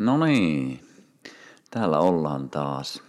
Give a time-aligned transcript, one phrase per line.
[0.00, 0.80] No niin,
[1.70, 3.02] täällä ollaan taas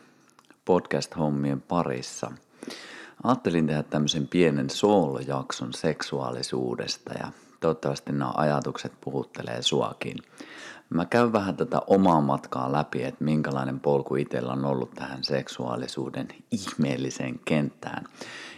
[0.66, 2.32] podcast-hommien parissa.
[3.24, 10.18] Ajattelin tehdä tämmöisen pienen soolojakson seksuaalisuudesta ja toivottavasti nämä ajatukset puhuttelee suakin.
[10.90, 16.28] Mä käyn vähän tätä omaa matkaa läpi, että minkälainen polku itsellä on ollut tähän seksuaalisuuden
[16.52, 18.04] ihmeelliseen kenttään.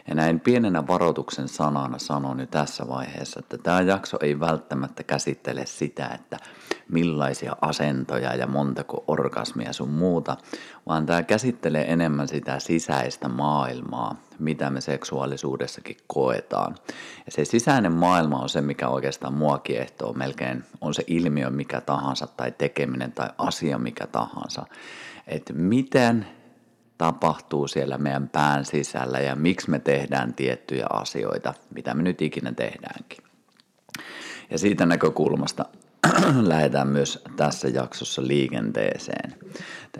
[0.08, 5.66] Ja näin pienenä varoituksen sanana sanon nyt tässä vaiheessa, että tämä jakso ei välttämättä käsittele
[5.66, 6.38] sitä, että
[6.92, 10.38] millaisia asentoja ja montako orgasmia sun muuta,
[10.88, 16.76] vaan tämä käsittelee enemmän sitä sisäistä maailmaa, mitä me seksuaalisuudessakin koetaan.
[17.26, 20.14] Ja se sisäinen maailma on se, mikä oikeastaan mua kiehtoo.
[20.14, 24.66] Melkein on se ilmiö mikä tahansa tai tekeminen tai asia mikä tahansa.
[25.28, 26.28] Että miten
[26.98, 32.52] tapahtuu siellä meidän pään sisällä ja miksi me tehdään tiettyjä asioita, mitä me nyt ikinä
[32.52, 33.24] tehdäänkin.
[34.50, 35.66] Ja siitä näkökulmasta
[36.48, 39.36] lähdetään myös tässä jaksossa liikenteeseen.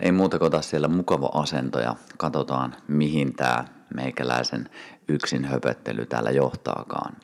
[0.00, 4.70] Ei muuta kuin siellä mukava asento ja katsotaan mihin tämä meikäläisen
[5.08, 7.16] yksin höpöttely täällä johtaakaan.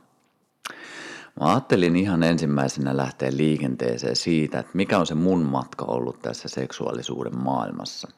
[1.41, 6.48] Mä ajattelin ihan ensimmäisenä lähteä liikenteeseen siitä, että mikä on se mun matka ollut tässä
[6.48, 8.08] seksuaalisuuden maailmassa.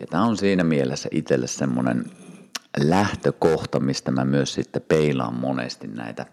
[0.00, 2.04] Ja tämä on siinä mielessä itselle semmoinen
[2.76, 6.26] lähtökohta, mistä mä myös sitten peilaan monesti näitä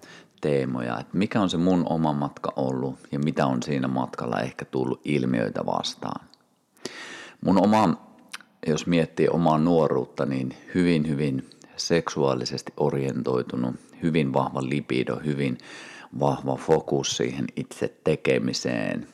[0.45, 4.65] teemoja, että mikä on se mun oma matka ollut ja mitä on siinä matkalla ehkä
[4.65, 6.25] tullut ilmiöitä vastaan.
[7.41, 7.97] Mun oma,
[8.67, 15.57] jos miettii omaa nuoruutta, niin hyvin, hyvin seksuaalisesti orientoitunut, hyvin vahva lipido, hyvin
[16.19, 19.07] vahva fokus siihen itse tekemiseen,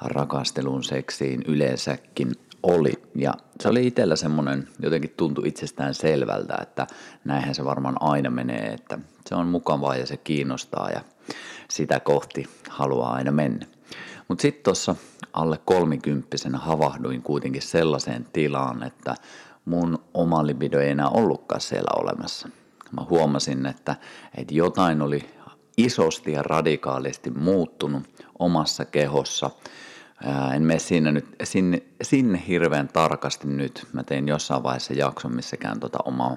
[0.00, 2.32] rakasteluun, seksiin yleensäkin
[2.66, 2.92] oli.
[3.14, 6.86] Ja se oli itsellä semmoinen, jotenkin tuntui itsestään selvältä, että
[7.24, 11.00] näinhän se varmaan aina menee, että se on mukavaa ja se kiinnostaa ja
[11.68, 13.66] sitä kohti haluaa aina mennä.
[14.28, 14.94] Mutta sitten tuossa
[15.32, 19.14] alle kolmikymppisenä havahduin kuitenkin sellaiseen tilaan, että
[19.64, 22.48] mun oma libido ei enää ollutkaan siellä olemassa.
[22.92, 23.96] Mä huomasin, että,
[24.36, 25.28] että jotain oli
[25.76, 28.02] isosti ja radikaalisti muuttunut
[28.38, 29.50] omassa kehossa.
[30.54, 33.86] En mene siinä nyt, sinne, sinne hirveän tarkasti nyt.
[33.92, 36.36] Mä tein jossain vaiheessa jakson, missä käyn tota omaa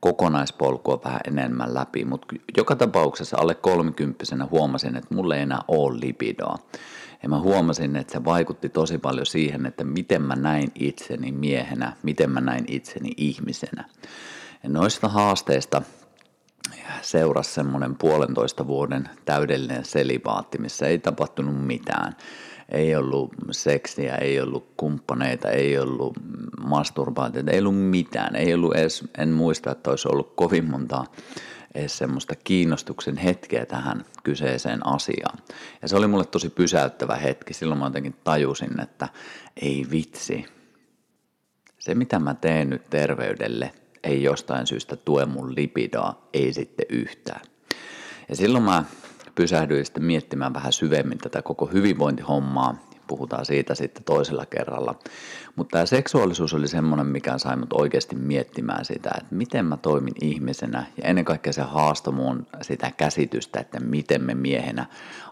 [0.00, 6.00] kokonaispolkua vähän enemmän läpi, mutta joka tapauksessa alle kolmikymppisenä huomasin, että mulle ei enää ole
[6.00, 6.58] lipidoa.
[7.22, 11.92] Ja mä huomasin, että se vaikutti tosi paljon siihen, että miten mä näin itseni miehenä,
[12.02, 13.84] miten mä näin itseni ihmisenä.
[14.62, 15.82] Ja noista haasteista
[17.02, 22.16] seurasi semmoinen puolentoista vuoden täydellinen selibaatti, missä ei tapahtunut mitään.
[22.70, 26.16] Ei ollut seksiä, ei ollut kumppaneita, ei ollut
[26.64, 28.36] masturbaatiota, ei ollut mitään.
[28.36, 31.04] Ei ollut edes, en muista, että olisi ollut kovin monta
[31.74, 35.38] edes semmoista kiinnostuksen hetkeä tähän kyseiseen asiaan.
[35.82, 37.54] Ja se oli mulle tosi pysäyttävä hetki.
[37.54, 39.08] Silloin mä jotenkin tajusin, että
[39.62, 40.46] ei vitsi.
[41.78, 43.72] Se mitä mä teen nyt terveydelle
[44.04, 47.40] ei jostain syystä tue mun lipidaa, ei sitten yhtään.
[48.28, 48.84] Ja silloin mä
[49.34, 54.94] pysähdyin sitten miettimään vähän syvemmin tätä koko hyvinvointihommaa puhutaan siitä sitten toisella kerralla.
[55.56, 60.14] Mutta tämä seksuaalisuus oli semmoinen, mikä sai mut oikeasti miettimään sitä, että miten mä toimin
[60.22, 64.86] ihmisenä ja ennen kaikkea se haastoi mun sitä käsitystä, että miten me miehenä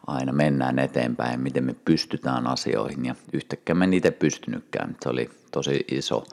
[0.07, 4.97] aina mennään eteenpäin miten me pystytään asioihin ja yhtäkkiä mä niitä pystynytkään.
[5.03, 6.25] Se oli tosi iso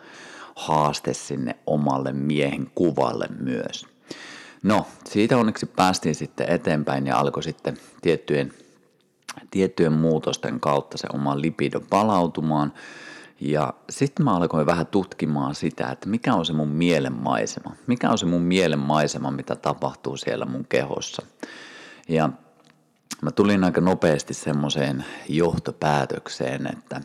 [0.55, 3.94] haaste sinne omalle miehen kuvalle myös.
[4.65, 8.53] No, siitä onneksi päästiin sitten eteenpäin ja alkoi sitten tiettyjen
[9.51, 12.73] tiettyjen muutosten kautta se oma lipido palautumaan.
[13.41, 17.75] Ja sitten mä alkoin vähän tutkimaan sitä, että mikä on se mun mielenmaisema.
[17.87, 21.25] Mikä on se mun mielenmaisema, mitä tapahtuu siellä mun kehossa.
[22.07, 22.29] Ja
[23.21, 27.01] mä tulin aika nopeasti semmoiseen johtopäätökseen, että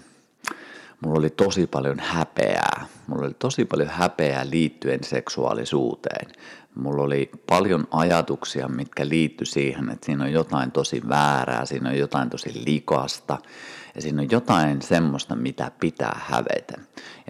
[1.01, 2.87] mulla oli tosi paljon häpeää.
[3.07, 6.27] Mulla oli tosi paljon häpeää liittyen seksuaalisuuteen
[6.75, 11.99] mulla oli paljon ajatuksia, mitkä liittyi siihen, että siinä on jotain tosi väärää, siinä on
[11.99, 13.39] jotain tosi likasta
[13.95, 16.75] ja siinä on jotain semmoista, mitä pitää hävetä.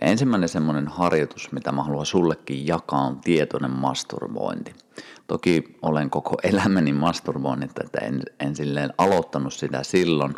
[0.01, 4.75] Ja ensimmäinen semmoinen harjoitus, mitä mä haluan sullekin jakaa, on tietoinen masturbointi.
[5.27, 10.35] Toki olen koko elämäni masturboinut, että en, en silleen aloittanut sitä silloin,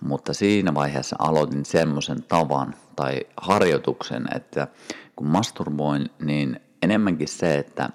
[0.00, 4.68] mutta siinä vaiheessa aloitin semmoisen tavan tai harjoituksen, että
[5.16, 7.90] kun masturboin, niin enemmänkin se, että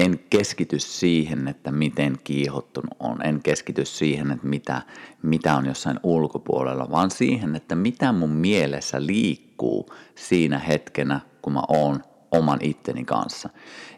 [0.00, 4.82] en keskity siihen, että miten kiihottunut on, en keskity siihen, että mitä,
[5.22, 11.62] mitä on jossain ulkopuolella, vaan siihen, että mitä mun mielessä liikkuu siinä hetkenä, kun mä
[11.68, 13.48] oon oman itteni kanssa.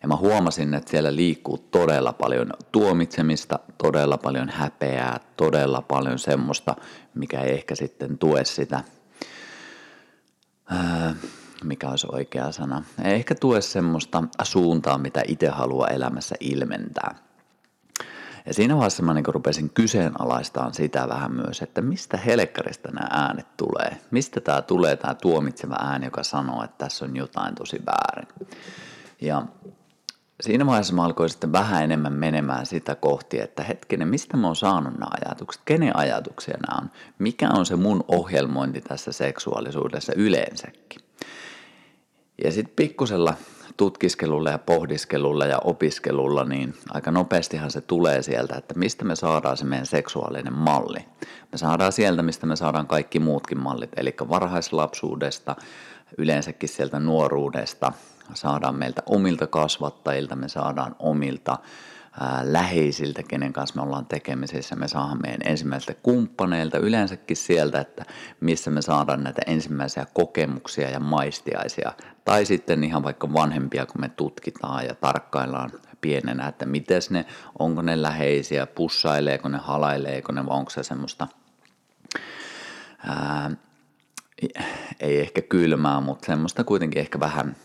[0.02, 6.76] Ja mä huomasin, että siellä liikkuu todella paljon tuomitsemista, todella paljon häpeää, todella paljon semmoista,
[7.14, 8.84] mikä ei ehkä sitten tue sitä
[10.66, 11.14] ää,
[11.62, 17.14] mikä olisi oikea sana, ei ehkä tue semmoista suuntaa, mitä itse haluaa elämässä ilmentää.
[18.46, 23.56] Ja siinä vaiheessa mä niin rupesin kyseenalaistaan sitä vähän myös, että mistä helkkarista nämä äänet
[23.56, 23.96] tulee.
[24.10, 28.28] Mistä tämä tulee, tämä tuomitseva ääni, joka sanoo, että tässä on jotain tosi väärin.
[29.20, 29.42] Ja
[30.40, 34.56] siinä vaiheessa mä alkoin sitten vähän enemmän menemään sitä kohti, että hetkinen, mistä mä oon
[34.56, 41.00] saanut nämä ajatukset, kenen ajatuksia nämä on, mikä on se mun ohjelmointi tässä seksuaalisuudessa yleensäkin.
[42.44, 43.34] Ja sitten pikkusella
[43.76, 49.56] tutkiskelulla ja pohdiskelulla ja opiskelulla, niin aika nopeastihan se tulee sieltä, että mistä me saadaan
[49.56, 50.98] se meidän seksuaalinen malli.
[51.52, 55.56] Me saadaan sieltä, mistä me saadaan kaikki muutkin mallit, eli varhaislapsuudesta,
[56.18, 57.92] yleensäkin sieltä nuoruudesta,
[58.34, 61.58] saadaan meiltä omilta kasvattajilta, me saadaan omilta
[62.42, 64.76] läheisiltä, kenen kanssa me ollaan tekemisissä.
[64.76, 68.04] Me saadaan meidän ensimmäisiltä kumppaneilta, yleensäkin sieltä, että
[68.40, 71.92] missä me saadaan näitä ensimmäisiä kokemuksia ja maistiaisia.
[72.24, 75.70] Tai sitten ihan vaikka vanhempia, kun me tutkitaan ja tarkkaillaan
[76.00, 77.26] pienenä, että miten ne,
[77.58, 81.28] onko ne läheisiä, pussaileeko ne, halaileeko ne, vai onko se semmoista
[83.06, 83.50] ää,
[85.00, 87.56] ei ehkä kylmää, mutta semmoista kuitenkin ehkä vähän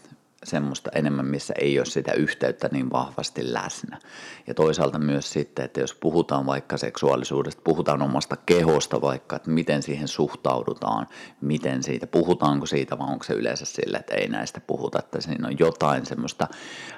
[0.44, 4.00] semmoista enemmän, missä ei ole sitä yhteyttä niin vahvasti läsnä.
[4.48, 9.84] Ja toisaalta myös sitten, että jos puhutaan vaikka seksuaalisuudesta, puhutaan omasta kehosta vaikka, että miten
[9.84, 11.08] siihen suhtaudutaan,
[11.42, 15.48] miten siitä, puhutaanko siitä vai onko se yleensä sille, että ei näistä puhuta, että siinä
[15.48, 16.48] on jotain semmoista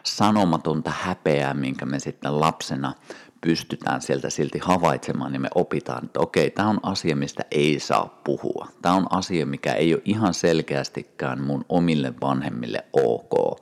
[0.03, 2.93] sanomatonta häpeää, minkä me sitten lapsena
[3.41, 8.21] pystytään sieltä silti havaitsemaan, niin me opitaan, että okei, tämä on asia, mistä ei saa
[8.23, 8.67] puhua.
[8.81, 13.61] Tämä on asia, mikä ei ole ihan selkeästikään mun omille vanhemmille ok.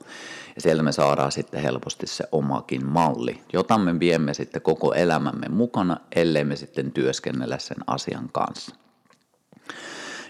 [0.54, 5.46] Ja siellä me saadaan sitten helposti se omakin malli, jota me viemme sitten koko elämämme
[5.48, 8.74] mukana, ellei me sitten työskennellä sen asian kanssa.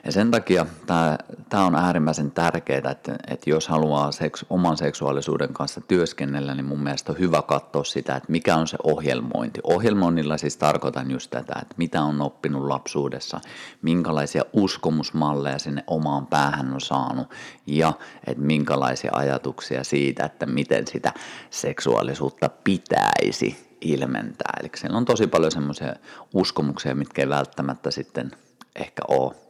[0.09, 1.19] Ja sen takia tämä,
[1.49, 6.83] tämä on äärimmäisen tärkeää, että, että jos haluaa seks, oman seksuaalisuuden kanssa työskennellä, niin mun
[6.83, 9.61] mielestä on hyvä katsoa sitä, että mikä on se ohjelmointi.
[9.63, 13.41] Ohjelmoinnilla siis tarkoitan just tätä, että mitä on oppinut lapsuudessa,
[13.83, 17.35] minkälaisia uskomusmalleja sinne omaan päähän on saanut
[17.67, 17.93] ja
[18.27, 21.13] että minkälaisia ajatuksia siitä, että miten sitä
[21.51, 24.53] seksuaalisuutta pitäisi ilmentää.
[24.61, 25.95] Eli siellä on tosi paljon semmoisia
[26.35, 28.31] uskomuksia, mitkä ei välttämättä sitten
[28.77, 29.48] ehkä ole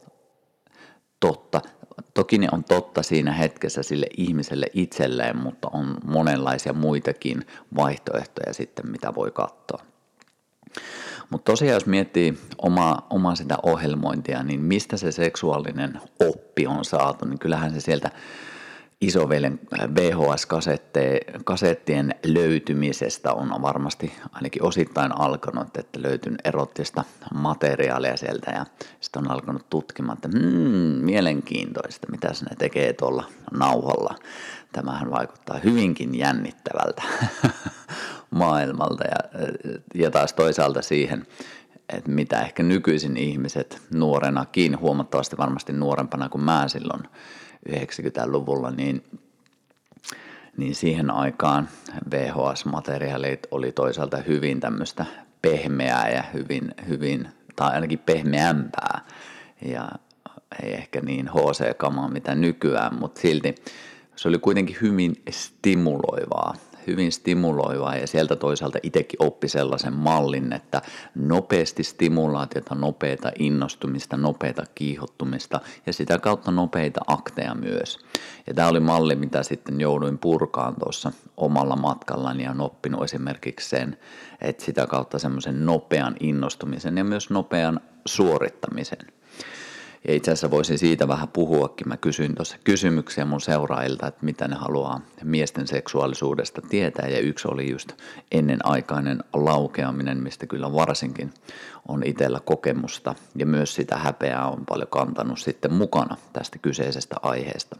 [1.19, 1.61] totta.
[2.13, 7.45] Toki ne on totta siinä hetkessä sille ihmiselle itselleen, mutta on monenlaisia muitakin
[7.75, 9.83] vaihtoehtoja sitten, mitä voi katsoa.
[11.29, 17.25] Mutta tosiaan, jos miettii omaa, omaa sitä ohjelmointia, niin mistä se seksuaalinen oppi on saatu,
[17.25, 18.11] niin kyllähän se sieltä
[19.01, 19.59] isovelen
[19.95, 27.03] VHS-kasettien löytymisestä on varmasti ainakin osittain alkanut, että löytynyt erottista
[27.33, 28.65] materiaalia sieltä ja
[28.99, 34.15] sitten on alkanut tutkimaan, että hmm, mielenkiintoista, mitä ne tekee tuolla nauhalla.
[34.71, 37.03] Tämähän vaikuttaa hyvinkin jännittävältä
[38.31, 39.41] maailmalta ja,
[39.95, 41.27] ja taas toisaalta siihen,
[41.89, 47.03] että mitä ehkä nykyisin ihmiset nuorenakin, huomattavasti varmasti nuorempana kuin mä silloin
[47.69, 49.03] 90-luvulla, niin,
[50.57, 51.69] niin siihen aikaan
[52.11, 55.05] VHS-materiaalit oli toisaalta hyvin tämmöistä
[55.41, 59.05] pehmeää ja hyvin, hyvin tai ainakin pehmeämpää.
[59.61, 59.89] Ja
[60.63, 63.55] ei ehkä niin HC-kamaa mitä nykyään, mutta silti
[64.15, 66.53] se oli kuitenkin hyvin stimuloivaa
[66.87, 70.81] hyvin stimuloivaa ja sieltä toisaalta itsekin oppi sellaisen mallin, että
[71.15, 77.99] nopeasti stimulaatiota, nopeita innostumista, nopeita kiihottumista ja sitä kautta nopeita akteja myös.
[78.47, 83.97] Ja tämä oli malli, mitä sitten jouduin purkaan tuossa omalla matkallani ja oppinut esimerkiksi sen,
[84.41, 88.99] että sitä kautta semmoisen nopean innostumisen ja myös nopean suorittamisen–
[90.07, 91.87] ja itse asiassa voisin siitä vähän puhuakin.
[91.87, 97.07] Mä kysyin tuossa kysymyksiä mun seuraajilta, että mitä ne haluaa miesten seksuaalisuudesta tietää.
[97.07, 97.91] Ja yksi oli just
[98.31, 101.33] ennenaikainen laukeaminen, mistä kyllä varsinkin
[101.87, 103.15] on itsellä kokemusta.
[103.35, 107.75] Ja myös sitä häpeää on paljon kantanut sitten mukana tästä kyseisestä aiheesta.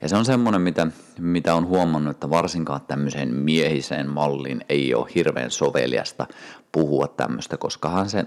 [0.00, 0.86] Ja se on semmoinen, mitä,
[1.18, 6.26] mitä on huomannut, että varsinkaan tämmöiseen miehiseen malliin ei ole hirveän soveliasta
[6.72, 8.24] puhua tämmöistä, koskahan se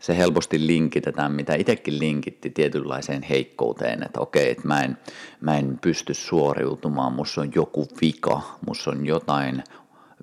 [0.00, 4.98] se helposti linkitetään, mitä itsekin linkitti tietynlaiseen heikkouteen, että okei, että mä en,
[5.40, 9.64] mä en pysty suoriutumaan, musta on joku vika, musta on jotain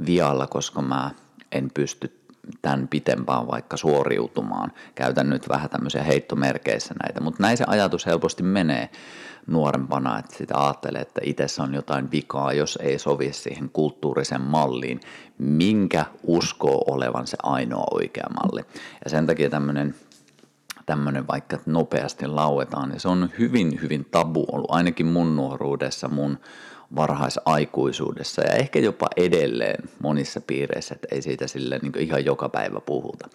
[0.06, 1.12] vialla, koska mä
[1.52, 2.20] en pysty
[2.62, 4.72] tämän pitempään vaikka suoriutumaan.
[4.96, 8.90] Käytän nyt vähän tämmöisiä heittomerkeissä näitä, mutta näin se ajatus helposti menee
[9.48, 15.00] nuorempana, että sitä ajattelee, että itsessä on jotain vikaa, jos ei sovi siihen kulttuurisen malliin,
[15.38, 18.62] minkä uskoo olevan se ainoa oikea malli.
[19.04, 19.96] Ja sen takia tämmöinen
[20.88, 26.08] tämmöinen vaikka, että nopeasti lauetaan, niin se on hyvin, hyvin tabu ollut, ainakin mun nuoruudessa,
[26.08, 26.40] mun
[26.96, 32.80] varhaisaikuisuudessa ja ehkä jopa edelleen monissa piireissä, että ei siitä sille niin ihan joka päivä
[32.80, 33.30] puhuta.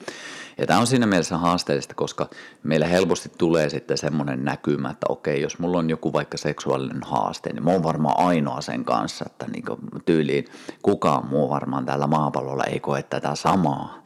[0.58, 2.30] Ja tämä on siinä mielessä haasteellista, koska
[2.62, 7.52] meillä helposti tulee sitten semmoinen näkymä, että okei, jos mulla on joku vaikka seksuaalinen haaste,
[7.52, 9.64] niin mä oon varmaan ainoa sen kanssa, että niin
[10.04, 10.44] tyyliin
[10.82, 14.02] kukaan muu varmaan täällä maapallolla ei koe tätä samaa.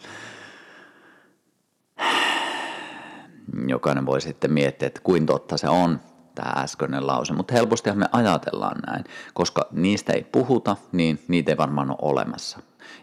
[3.66, 6.00] Jokainen voi sitten miettiä, että kuin totta se on,
[6.34, 11.56] tämä äskeinen lause, mutta helposti me ajatellaan näin, koska niistä ei puhuta, niin niitä ei
[11.56, 12.58] varmaan ole olemassa.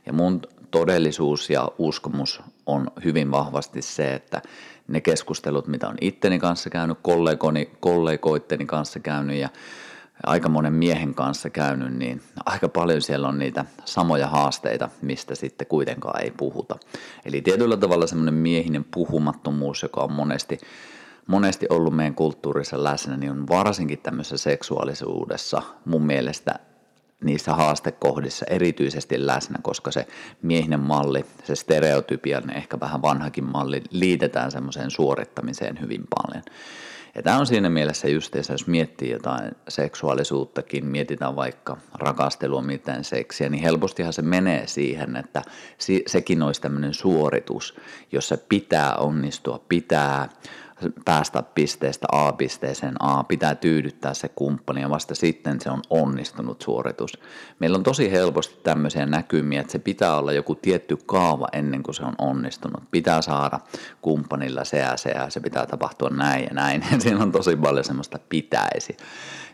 [0.05, 4.41] Ja mun todellisuus ja uskomus on hyvin vahvasti se, että
[4.87, 9.49] ne keskustelut, mitä on itteni kanssa käynyt, kollegoni, kollegoitteni kanssa käynyt ja
[10.23, 15.67] aika monen miehen kanssa käynyt, niin aika paljon siellä on niitä samoja haasteita, mistä sitten
[15.67, 16.75] kuitenkaan ei puhuta.
[17.25, 20.59] Eli tietyllä tavalla semmoinen miehinen puhumattomuus, joka on monesti
[21.27, 26.59] monesti ollut meidän kulttuurissa läsnä, niin on varsinkin tämmöisessä seksuaalisuudessa mun mielestä
[27.23, 30.07] niissä haastekohdissa erityisesti läsnä, koska se
[30.41, 36.43] miehinen malli, se stereotypian ehkä vähän vanhakin malli liitetään semmoiseen suorittamiseen hyvin paljon.
[37.15, 43.49] Ja tämä on siinä mielessä justiinsa, jos miettii jotain seksuaalisuuttakin, mietitään vaikka rakastelua, mitään seksiä,
[43.49, 45.41] niin helpostihan se menee siihen, että
[46.07, 47.75] sekin olisi tämmöinen suoritus,
[48.11, 50.29] jossa pitää onnistua, pitää
[51.05, 56.61] päästä pisteestä A pisteeseen A, pitää tyydyttää se kumppani ja vasta sitten se on onnistunut
[56.61, 57.19] suoritus.
[57.59, 61.95] Meillä on tosi helposti tämmöisiä näkymiä, että se pitää olla joku tietty kaava ennen kuin
[61.95, 62.83] se on onnistunut.
[62.91, 63.59] Pitää saada
[64.01, 66.83] kumppanilla se ja se ja se pitää tapahtua näin ja näin.
[67.01, 68.97] Siinä on tosi paljon semmoista pitäisi.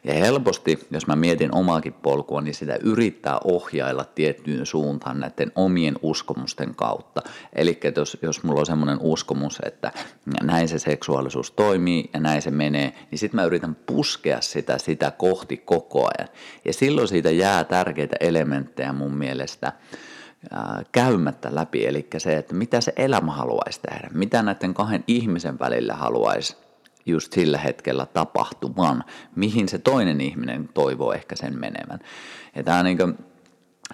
[0.03, 5.95] Ja helposti, jos mä mietin omaakin polkua, niin sitä yrittää ohjailla tiettyyn suuntaan näiden omien
[6.01, 7.21] uskomusten kautta.
[7.53, 9.91] Eli jos, jos mulla on semmoinen uskomus, että
[10.43, 15.11] näin se seksuaalisuus toimii ja näin se menee, niin sitten mä yritän puskea sitä, sitä
[15.11, 16.29] kohti koko ajan.
[16.65, 19.73] Ja silloin siitä jää tärkeitä elementtejä mun mielestä
[20.91, 25.93] käymättä läpi, eli se, että mitä se elämä haluaisi tehdä, mitä näiden kahden ihmisen välillä
[25.93, 26.57] haluaisi
[27.05, 29.03] just sillä hetkellä tapahtuvan,
[29.35, 31.99] mihin se toinen ihminen toivoo ehkä sen menevän.
[32.55, 33.17] Ja tämä niin kuin,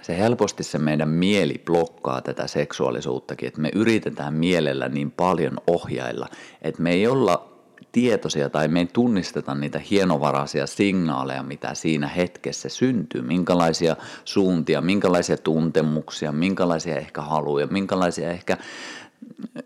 [0.01, 6.27] se helposti se meidän mieli blokkaa tätä seksuaalisuuttakin, että me yritetään mielellä niin paljon ohjailla,
[6.61, 7.55] että me ei olla
[7.91, 13.95] tietoisia tai me ei tunnisteta niitä hienovaraisia signaaleja, mitä siinä hetkessä syntyy, minkälaisia
[14.25, 18.57] suuntia, minkälaisia tuntemuksia, minkälaisia ehkä haluja, minkälaisia ehkä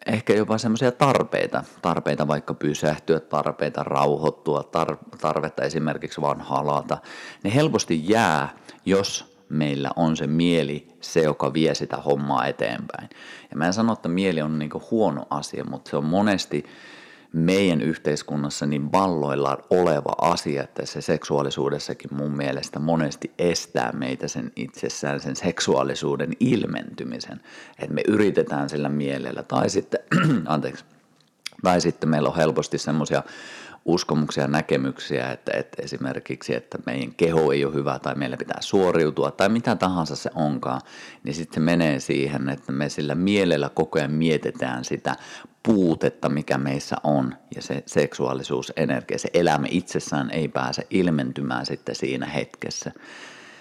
[0.05, 6.97] ehkä jopa semmoisia tarpeita, tarpeita vaikka pysähtyä, tarpeita rauhoittua, tar- tarvetta esimerkiksi vaan halata,
[7.43, 8.49] ne helposti jää,
[8.85, 13.09] jos meillä on se mieli se, joka vie sitä hommaa eteenpäin.
[13.51, 16.65] Ja mä en sano, että mieli on niinku huono asia, mutta se on monesti
[17.33, 25.19] meidän yhteiskunnassa niin valloilla oleva asia, se seksuaalisuudessakin mun mielestä monesti estää meitä sen itsessään
[25.19, 27.41] sen seksuaalisuuden ilmentymisen.
[27.79, 29.99] Että me yritetään sillä mielellä tai sitten,
[30.45, 30.85] anteeksi,
[31.63, 33.23] tai sitten meillä on helposti semmoisia
[33.89, 38.61] uskomuksia ja näkemyksiä, että, että esimerkiksi, että meidän keho ei ole hyvä tai meillä pitää
[38.61, 40.81] suoriutua tai mitä tahansa se onkaan,
[41.23, 45.15] niin sitten se menee siihen, että me sillä mielellä koko ajan mietitään sitä
[45.63, 51.95] puutetta, mikä meissä on ja se seksuaalisuus, energia, se elämä itsessään ei pääse ilmentymään sitten
[51.95, 52.91] siinä hetkessä.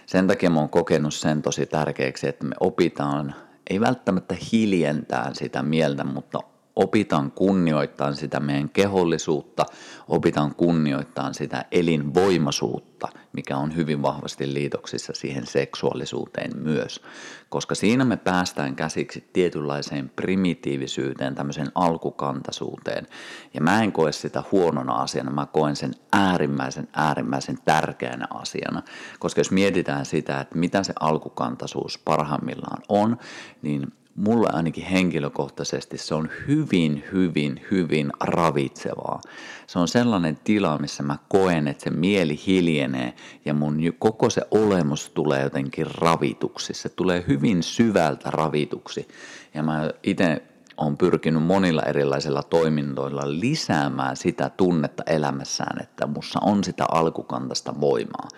[0.06, 3.34] Sen takia mä oon kokenut sen tosi tärkeäksi, että me opitaan,
[3.70, 6.40] ei välttämättä hiljentää sitä mieltä, mutta
[6.78, 9.66] opitaan kunnioittaa sitä meidän kehollisuutta,
[10.08, 17.02] opitaan kunnioittaa sitä elinvoimaisuutta, mikä on hyvin vahvasti liitoksissa siihen seksuaalisuuteen myös.
[17.48, 23.06] Koska siinä me päästään käsiksi tietynlaiseen primitiivisyyteen, tämmöiseen alkukantaisuuteen.
[23.54, 28.82] Ja mä en koe sitä huonona asiana, mä koen sen äärimmäisen, äärimmäisen tärkeänä asiana.
[29.18, 33.16] Koska jos mietitään sitä, että mitä se alkukantaisuus parhaimmillaan on,
[33.62, 39.20] niin mulle ainakin henkilökohtaisesti se on hyvin, hyvin, hyvin ravitsevaa.
[39.66, 44.42] Se on sellainen tila, missä mä koen, että se mieli hiljenee ja mun koko se
[44.50, 46.74] olemus tulee jotenkin ravituksi.
[46.74, 49.08] Se tulee hyvin syvältä ravituksi.
[49.54, 50.42] Ja mä itse
[50.78, 58.28] on pyrkinyt monilla erilaisilla toimintoilla lisäämään sitä tunnetta elämässään, että mussa on sitä alkukantasta voimaa.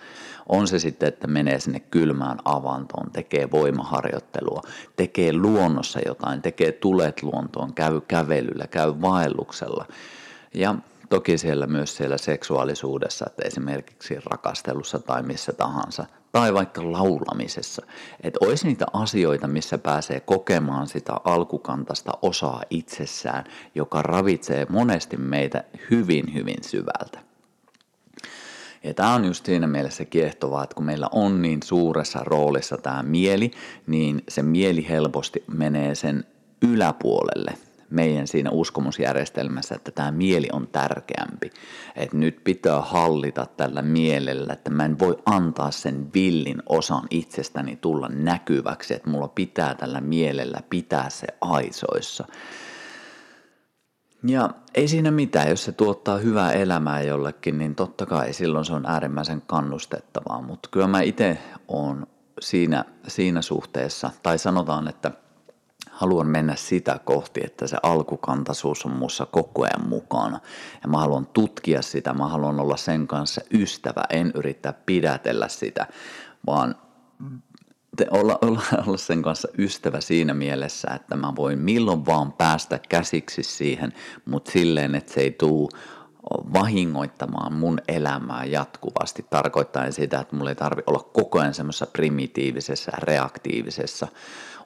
[0.51, 4.61] On se sitten, että menee sinne kylmään avantoon, tekee voimaharjoittelua,
[4.95, 9.85] tekee luonnossa jotain, tekee tulet luontoon, käy kävelyllä, käy vaelluksella.
[10.53, 10.75] Ja
[11.09, 17.85] toki siellä myös siellä seksuaalisuudessa, että esimerkiksi rakastelussa tai missä tahansa, tai vaikka laulamisessa.
[18.23, 23.43] Että olisi niitä asioita, missä pääsee kokemaan sitä alkukantasta osaa itsessään,
[23.75, 27.30] joka ravitsee monesti meitä hyvin, hyvin syvältä.
[28.83, 33.03] Ja tämä on just siinä mielessä kiehtovaa, että kun meillä on niin suuressa roolissa tämä
[33.03, 33.51] mieli,
[33.87, 36.25] niin se mieli helposti menee sen
[36.61, 37.53] yläpuolelle
[37.91, 41.51] meidän siinä uskomusjärjestelmässä, että tämä mieli on tärkeämpi.
[41.95, 47.75] Että nyt pitää hallita tällä mielellä, että mä en voi antaa sen villin osan itsestäni
[47.75, 52.27] tulla näkyväksi, että mulla pitää tällä mielellä pitää se aisoissa.
[54.23, 58.73] Ja ei siinä mitään, jos se tuottaa hyvää elämää jollekin, niin totta kai silloin se
[58.73, 61.37] on äärimmäisen kannustettavaa, mutta kyllä mä itse
[61.67, 62.07] on
[62.39, 65.11] siinä, siinä suhteessa, tai sanotaan, että
[65.91, 70.39] haluan mennä sitä kohti, että se alkukantaisuus on muussa koko ajan mukana.
[70.83, 75.87] Ja mä haluan tutkia sitä, mä haluan olla sen kanssa ystävä, en yrittää pidätellä sitä,
[76.45, 76.75] vaan
[78.05, 82.79] te olla, olla, olla sen kanssa ystävä siinä mielessä, että mä voin milloin vaan päästä
[82.89, 83.93] käsiksi siihen,
[84.25, 85.69] mutta silleen, että se ei tule
[86.53, 92.91] vahingoittamaan mun elämää jatkuvasti, tarkoittaen sitä, että mulla ei tarvi olla koko ajan semmoisessa primitiivisessä,
[92.97, 94.07] reaktiivisessa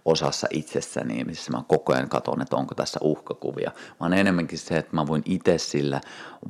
[0.06, 4.96] osassa itsessäni, missä mä koko ajan katson, että onko tässä uhkakuvia, vaan enemmänkin se, että
[4.96, 6.02] mä voin itse sillä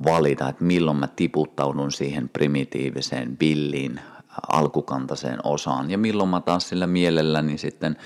[0.05, 3.99] valita, että milloin mä tiputtaudun siihen primitiiviseen billiin
[4.47, 7.97] alkukantaiseen osaan ja milloin mä taas sillä mielelläni sitten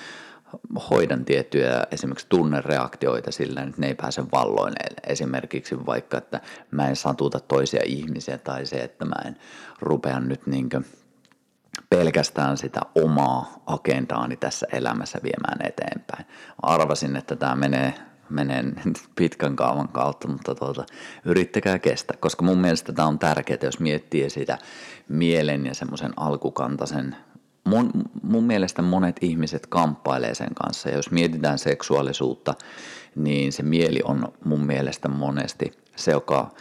[0.89, 4.73] hoidan tiettyjä esimerkiksi tunnereaktioita sillä, että ne ei pääse valloin.
[5.07, 9.37] Esimerkiksi vaikka, että mä en satuta toisia ihmisiä tai se, että mä en
[9.79, 10.81] rupea nyt niinkö
[11.89, 16.25] pelkästään sitä omaa agendaani tässä elämässä viemään eteenpäin.
[16.61, 17.93] Arvasin, että tämä menee,
[18.29, 18.63] menee
[19.15, 20.85] pitkän kaavan kautta, mutta tuota,
[21.25, 24.57] yrittäkää kestä, koska mun mielestä tämä on tärkeää, jos miettii sitä
[25.07, 27.15] mielen ja semmoisen alkukantaisen
[27.69, 27.91] mun,
[28.23, 30.89] mun mielestä monet ihmiset kamppailee sen kanssa.
[30.89, 32.53] Ja jos mietitään seksuaalisuutta,
[33.15, 36.51] niin se mieli on mun mielestä monesti se, joka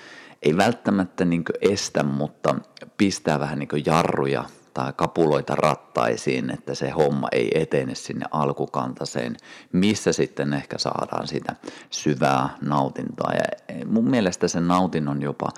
[0.42, 2.54] ei välttämättä niin estä, mutta
[2.96, 4.44] pistää vähän niin jarruja
[4.78, 9.36] tai kapuloita rattaisiin, että se homma ei etene sinne alkukantaseen,
[9.72, 11.56] missä sitten ehkä saadaan sitä
[11.90, 13.32] syvää nautintoa.
[13.32, 15.48] Ja mun mielestä se nautinnon jopa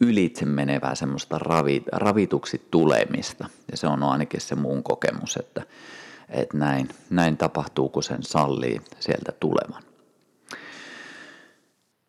[0.00, 3.48] ylitse menevää semmoista ravit, ravituksi tulemista.
[3.70, 5.62] Ja se on ainakin se mun kokemus, että,
[6.28, 9.82] että näin, näin tapahtuu, kun sen sallii sieltä tulevan.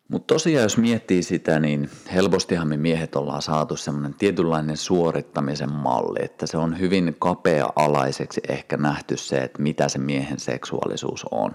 [0.08, 6.18] Mutta tosiaan jos miettii sitä, niin helpostihan me miehet ollaan saatu semmoinen tietynlainen suorittamisen malli,
[6.22, 11.54] että se on hyvin kapea-alaiseksi ehkä nähty se, että mitä se miehen seksuaalisuus on.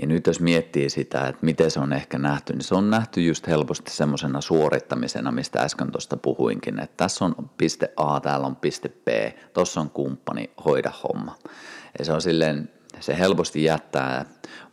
[0.00, 3.22] Ja nyt jos miettii sitä, että miten se on ehkä nähty, niin se on nähty
[3.22, 8.56] just helposti semmoisena suorittamisena, mistä äsken tuosta puhuinkin, että tässä on piste A, täällä on
[8.56, 9.08] piste B,
[9.52, 11.38] tuossa on kumppani, hoida homma.
[11.98, 12.70] Ja se on silleen,
[13.00, 14.24] se helposti jättää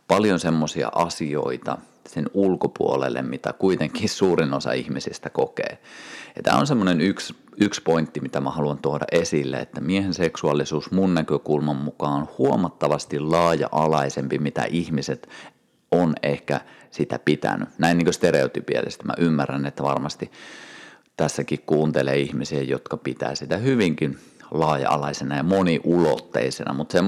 [0.08, 5.78] paljon semmoisia asioita, sen ulkopuolelle, mitä kuitenkin suurin osa ihmisistä kokee.
[6.36, 10.90] Ja tämä on semmoinen yksi, yksi pointti, mitä mä haluan tuoda esille, että miehen seksuaalisuus
[10.90, 15.28] mun näkökulman mukaan on huomattavasti laaja-alaisempi, mitä ihmiset
[15.90, 17.68] on ehkä sitä pitänyt.
[17.78, 20.30] Näin niin stereotypiallisesti mä ymmärrän, että varmasti
[21.16, 24.18] tässäkin kuuntelee ihmisiä, jotka pitää sitä hyvinkin
[24.50, 26.98] laaja-alaisena ja moniulotteisena, mutta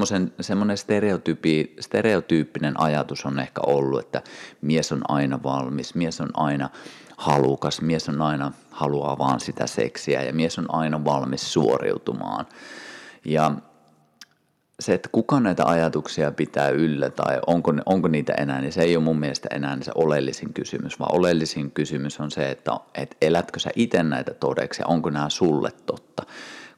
[0.41, 4.23] semmoinen stereotyyppi, stereotyyppinen ajatus on ehkä ollut, että
[4.61, 6.71] mies on aina valmis, mies on aina
[7.17, 12.47] halukas, mies on aina haluaa vaan sitä seksiä ja mies on aina valmis suoriutumaan.
[13.25, 13.55] Ja
[14.81, 18.97] se, että kuka näitä ajatuksia pitää yllä tai onko, onko niitä enää, niin se ei
[18.97, 23.61] ole mun mielestä enää se oleellisin kysymys, vaan oleellisin kysymys on se, että, että elätkö
[23.61, 26.23] sä itse näitä todeksi ja onko nämä sulle totta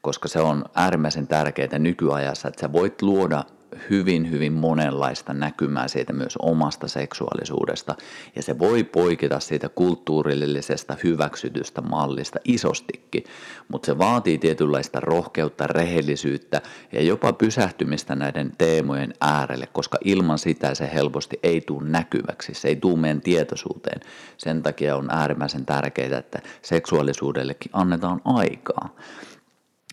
[0.02, 3.44] koska se on äärimmäisen tärkeää nykyajassa, että sä voit luoda
[3.90, 7.94] hyvin, hyvin monenlaista näkymää siitä myös omasta seksuaalisuudesta.
[8.36, 13.24] Ja se voi poiketa siitä kulttuurillisesta hyväksytystä mallista isostikin,
[13.68, 16.62] mutta se vaatii tietynlaista rohkeutta, rehellisyyttä
[16.92, 22.68] ja jopa pysähtymistä näiden teemojen äärelle, koska ilman sitä se helposti ei tule näkyväksi, se
[22.68, 24.00] ei tule meidän tietoisuuteen.
[24.36, 28.96] Sen takia on äärimmäisen tärkeää, että seksuaalisuudellekin annetaan aikaa.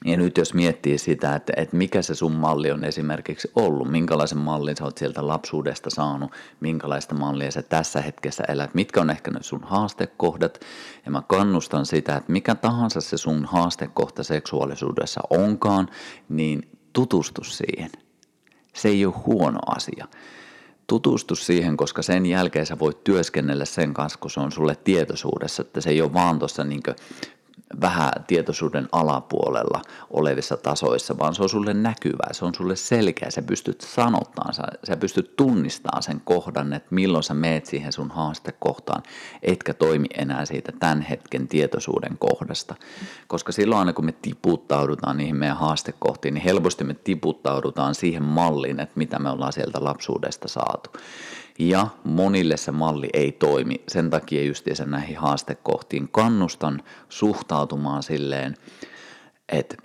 [0.06, 4.38] Ja nyt jos miettii sitä, että, että mikä se sun malli on esimerkiksi ollut, minkälaisen
[4.38, 9.32] mallin sä oot sieltä lapsuudesta saanut, minkälaista mallia sä tässä hetkessä elät, mitkä on ehkä
[9.32, 10.60] ne sun haastekohdat.
[11.06, 15.90] Ja mä kannustan sitä, että mikä tahansa se sun haastekohta seksuaalisuudessa onkaan,
[16.30, 17.92] niin tutustu siihen.
[18.74, 20.08] Se ei ole huono asia.
[20.88, 25.62] tutustu siihen, koska sen jälkeen sä voit työskennellä sen kanssa, kun se on sulle tietoisuudessa,
[25.62, 26.82] että se ei ole vaan tuossa niin
[27.82, 33.42] vähän tietoisuuden alapuolella olevissa tasoissa, vaan se on sulle näkyvää, se on sulle selkeä, sä
[33.42, 39.04] pystyt sanottaan, sä, sä pystyt tunnistamaan sen kohdan, että milloin sä meet siihen sun haastekohtaan,
[39.44, 42.76] etkä toimi enää siitä tämän hetken tietoisuuden kohdasta.
[43.28, 48.80] Koska silloin aina kun me tiputtaudutaan niihin meidän haastekohtiin, niin helposti me tiputtaudutaan siihen malliin,
[48.80, 50.90] että mitä me ollaan sieltä lapsuudesta saatu.
[51.60, 53.84] Ja monille se malli ei toimi.
[53.88, 58.56] Sen takia justiinsa näihin haastekohtiin kannustan suhtautumaan silleen,
[59.50, 59.78] että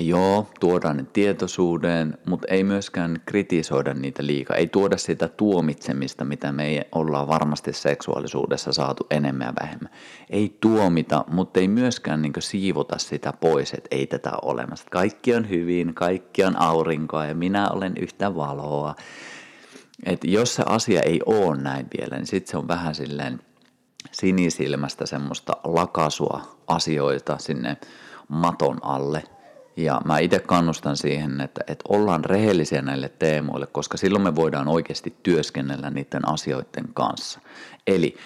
[0.00, 4.56] joo, tuodaan ne tietoisuuteen, mutta ei myöskään kritisoida niitä liikaa.
[4.56, 9.92] Ei tuoda sitä tuomitsemista, mitä me ollaan varmasti seksuaalisuudessa saatu enemmän ja vähemmän.
[10.30, 14.86] Ei tuomita, mutta ei myöskään niin siivota sitä pois, että ei tätä ole olemassa.
[14.90, 18.94] Kaikki on hyvin, kaikki on aurinkoa ja minä olen yhtä valoa
[20.06, 23.40] että jos se asia ei ole näin vielä, niin sitten se on vähän silleen
[24.12, 27.76] sinisilmästä semmoista lakasua asioita sinne
[28.28, 29.24] maton alle.
[29.76, 34.68] Ja mä itse kannustan siihen, että, että ollaan rehellisiä näille teemoille, koska silloin me voidaan
[34.68, 37.40] oikeasti työskennellä niiden asioiden kanssa.
[37.86, 38.16] Eli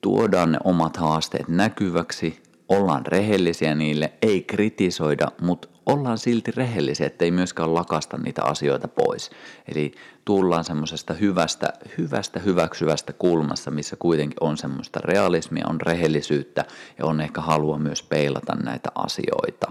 [0.00, 7.30] tuodaan ne omat haasteet näkyväksi, ollaan rehellisiä niille, ei kritisoida, mutta ollaan silti rehellisiä, ettei
[7.30, 9.30] myöskään lakasta niitä asioita pois.
[9.74, 9.92] Eli
[10.24, 16.64] tullaan semmoisesta hyvästä, hyvästä, hyväksyvästä kulmassa, missä kuitenkin on semmoista realismia, on rehellisyyttä
[16.98, 19.70] ja on ehkä halua myös peilata näitä asioita.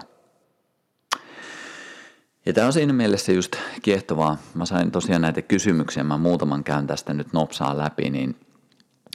[2.46, 4.38] Ja tämä on siinä mielessä just kiehtovaa.
[4.54, 8.36] Mä sain tosiaan näitä kysymyksiä, mä muutaman käyn tästä nyt nopsaa läpi, niin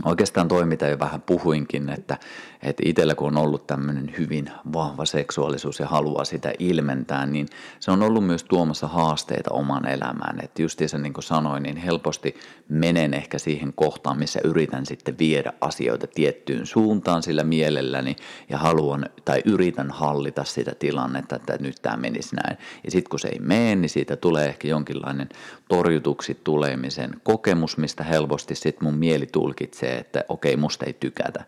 [0.05, 2.19] Oikeastaan toi, mitä jo vähän puhuinkin, että,
[2.63, 7.49] että itsellä kun on ollut tämmöinen hyvin vahva seksuaalisuus ja haluaa sitä ilmentää, niin
[7.81, 10.45] se on ollut myös tuomassa haasteita oman elämään.
[10.45, 12.35] Että se niin kuin sanoin, niin helposti
[12.69, 18.17] menen ehkä siihen kohtaan, missä yritän sitten viedä asioita tiettyyn suuntaan sillä mielelläni
[18.49, 22.59] ja haluan tai yritän hallita sitä tilannetta, että nyt tämä menisi näin.
[22.85, 25.29] Ja sitten kun se ei mene, niin siitä tulee ehkä jonkinlainen
[25.69, 31.45] torjutuksi tulemisen kokemus, mistä helposti sitten mun mieli tulkitsee, että okei, musta ei tykätä.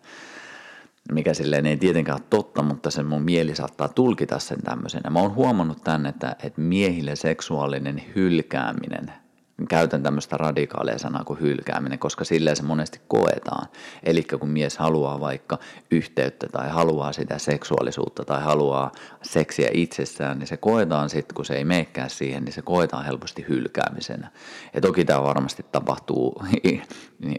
[1.13, 5.01] Mikä silleen ei tietenkään ole totta, mutta se mun mieli saattaa tulkita sen tämmöisen.
[5.05, 9.13] Ja mä oon huomannut tämän, että, että miehille seksuaalinen hylkääminen–
[9.69, 13.69] käytän tämmöistä radikaalia sanaa kuin hylkääminen, koska sillä se monesti koetaan.
[14.03, 15.59] Eli kun mies haluaa vaikka
[15.91, 18.93] yhteyttä tai haluaa sitä seksuaalisuutta tai haluaa
[19.23, 23.47] seksiä itsessään, niin se koetaan sitten, kun se ei meekään siihen, niin se koetaan helposti
[23.49, 24.31] hylkäämisenä.
[24.75, 26.43] Ja toki tämä varmasti tapahtuu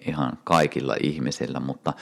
[0.07, 1.93] ihan kaikilla ihmisillä, mutta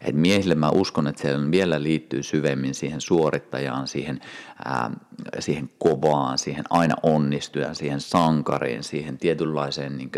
[0.00, 4.20] et miehille mä uskon, että siellä vielä liittyy syvemmin siihen suorittajaan, siihen,
[4.64, 4.90] ää,
[5.38, 9.65] siihen kovaan, siihen aina onnistujan, siihen sankariin, siihen tietynlaiseen
[9.96, 10.10] niin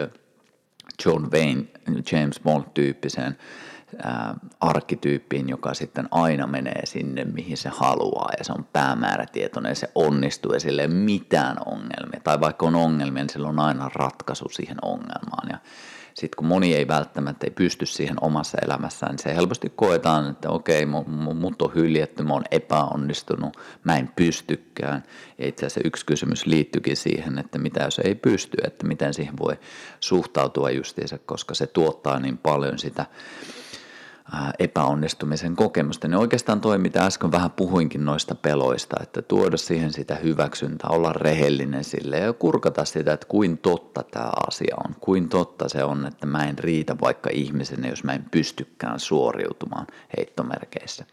[1.04, 1.64] John Wayne,
[2.12, 3.38] James Bond-tyyppiseen
[4.02, 9.74] ää, arkkityyppiin, joka sitten aina menee sinne, mihin se haluaa ja se on päämäärätietoinen ja
[9.74, 12.20] se onnistuu ja sille ei mitään ongelmia.
[12.24, 15.48] Tai vaikka on ongelmia, niin sillä on aina ratkaisu siihen ongelmaan.
[15.50, 15.58] Ja
[16.18, 20.50] sitten kun moni ei välttämättä ei pysty siihen omassa elämässään, niin se helposti koetaan, että
[20.50, 25.02] okei, mut on hyljetty, mä oon epäonnistunut, mä en pystykään.
[25.38, 29.38] Ja itse asiassa yksi kysymys liittyykin siihen, että mitä jos ei pysty, että miten siihen
[29.38, 29.58] voi
[30.00, 33.06] suhtautua justiinsa, koska se tuottaa niin paljon sitä
[34.58, 40.14] epäonnistumisen kokemusta, niin oikeastaan toi, mitä äsken vähän puhuinkin noista peloista, että tuoda siihen sitä
[40.14, 45.68] hyväksyntää, olla rehellinen sille ja kurkata sitä, että kuin totta tämä asia on, kuin totta
[45.68, 49.86] se on, että mä en riitä vaikka ihmisenä, jos mä en pystykään suoriutumaan
[50.16, 51.04] heittomerkeissä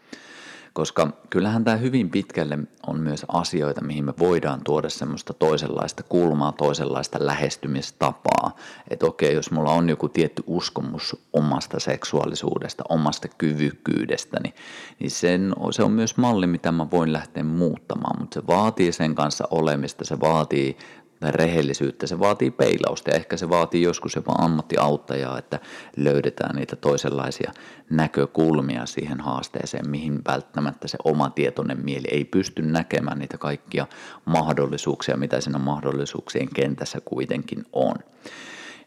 [0.76, 6.52] koska kyllähän tämä hyvin pitkälle on myös asioita, mihin me voidaan tuoda semmoista toisenlaista kulmaa,
[6.52, 8.56] toisenlaista lähestymistapaa.
[8.90, 14.54] Että okei, jos mulla on joku tietty uskomus omasta seksuaalisuudesta, omasta kyvykkyydestä, niin,
[15.00, 19.14] niin sen, se on myös malli, mitä mä voin lähteä muuttamaan, mutta se vaatii sen
[19.14, 20.76] kanssa olemista, se vaatii
[21.20, 25.60] tai rehellisyyttä, se vaatii peilausta ja ehkä se vaatii joskus jopa ammattiauttajaa, että
[25.96, 27.52] löydetään niitä toisenlaisia
[27.90, 33.86] näkökulmia siihen haasteeseen, mihin välttämättä se oma tietoinen mieli ei pysty näkemään niitä kaikkia
[34.24, 37.94] mahdollisuuksia, mitä siinä mahdollisuuksien kentässä kuitenkin on.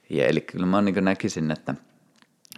[0.10, 1.76] Ja eli kyllä mä niin näkisin, että–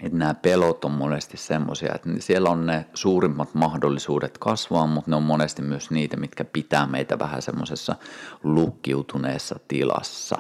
[0.01, 5.15] että nämä pelot on monesti semmoisia, että siellä on ne suurimmat mahdollisuudet kasvaa, mutta ne
[5.15, 7.95] on monesti myös niitä, mitkä pitää meitä vähän semmoisessa
[8.43, 10.37] lukkiutuneessa tilassa.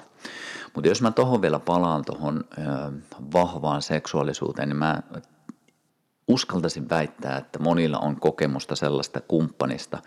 [0.73, 2.43] Mutta jos mä tuohon vielä palaan tuohon
[3.33, 5.01] vahvaan seksuaalisuuteen, niin mä
[6.27, 9.97] uskaltaisin väittää, että monilla on kokemusta sellaista kumppanista,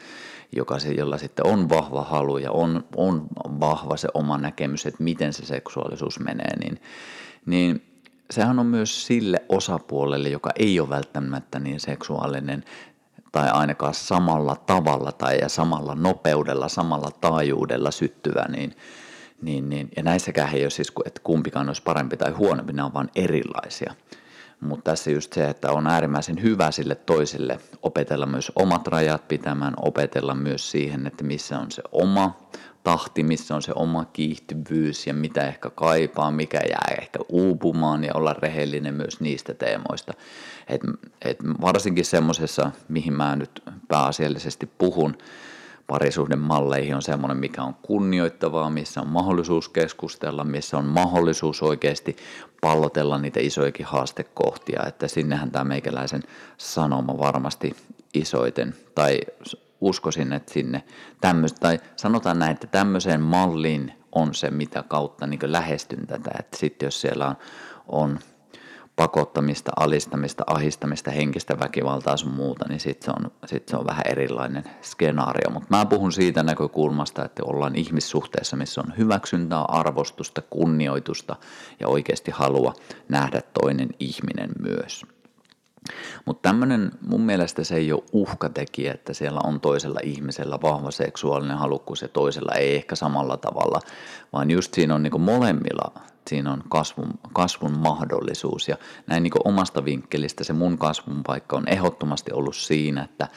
[0.57, 3.27] joka jolla sitten on vahva halu ja on, on
[3.61, 6.81] vahva se oma näkemys, että miten se seksuaalisuus menee, niin,
[7.47, 7.94] niin
[8.35, 12.65] sehän on myös sille osapuolelle, joka ei ole välttämättä niin seksuaalinen
[13.33, 18.77] tai ainakaan samalla tavalla tai ja samalla nopeudella, samalla taajuudella syttyvä, niin,
[19.43, 22.95] niin, niin ja näissäkään ei ole siis, että kumpikaan olisi parempi tai huonompi, ne on
[22.95, 23.95] vain erilaisia.
[24.61, 29.75] Mutta tässä just se, että on äärimmäisen hyvä sille toiselle opetella myös omat rajat pitämään,
[29.83, 32.49] opetella myös siihen, että missä on se oma
[32.85, 38.15] tahti, missä on se oma kiihtyvyys ja mitä ehkä kaipaa, mikä jää ehkä uupumaan ja
[38.15, 40.13] olla rehellinen myös niistä teemoista.
[40.69, 40.81] Et,
[41.23, 45.19] et varsinkin semmoisessa, mihin mä nyt pääasiallisesti puhun,
[45.87, 52.17] parisuhden malleihin on semmoinen, mikä on kunnioittavaa, missä on mahdollisuus keskustella, missä on mahdollisuus oikeasti
[52.61, 56.23] pallotella niitä isoikin haastekohtia, että sinnehän tämä meikäläisen
[56.57, 57.77] sanoma varmasti
[58.15, 59.21] isoiten, tai
[59.81, 60.85] uskoisin, että sinne
[61.21, 66.57] tämmöistä, tai sanotaan näin, että tämmöiseen malliin on se, mitä kautta niin lähestyn tätä, että
[66.57, 67.37] sitten jos siellä on,
[67.89, 68.19] on
[68.97, 74.05] pakottamista, alistamista, ahistamista, henkistä väkivaltaa sun muuta, niin sitten se, on, sit se on vähän
[74.09, 75.51] erilainen skenaario.
[75.51, 81.37] Mutta mä puhun siitä näkökulmasta, että ollaan ihmissuhteessa, missä on hyväksyntää, arvostusta, kunnioitusta
[81.81, 82.75] ja oikeasti halua
[83.09, 85.14] nähdä toinen ihminen myös.
[86.25, 91.59] Mutta tämmöinen, mun mielestä se ei ole uhkatekijä, että siellä on toisella ihmisellä vahva seksuaalinen
[91.59, 93.81] halukkuus ja toisella ei ehkä samalla tavalla,
[94.33, 95.93] vaan just siinä on niin molemmilla
[96.29, 98.69] siinä on kasvun, kasvun mahdollisuus.
[98.69, 103.29] Ja näin niin omasta vinkkelistä se mun kasvun paikka on ehdottomasti ollut siinä, että,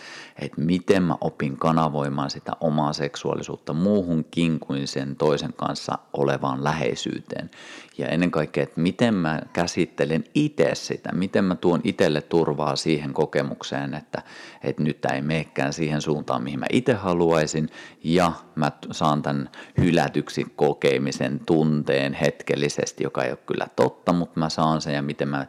[0.42, 7.50] että miten mä opin kanavoimaan sitä omaa seksuaalisuutta muuhunkin kuin sen toisen kanssa olevaan läheisyyteen.
[7.98, 13.14] Ja ennen kaikkea, että miten mä käsittelen itse sitä, miten mä tuon itselle turvaa siihen
[13.14, 14.22] kokemukseen, että,
[14.64, 17.70] että nyt ei meekään siihen suuntaan, mihin mä itse haluaisin,
[18.04, 24.50] ja mä saan tämän hylätyksi kokemisen tunteen hetkellisesti, joka ei ole kyllä totta, mutta mä
[24.50, 24.94] saan sen.
[24.94, 25.46] Ja miten mä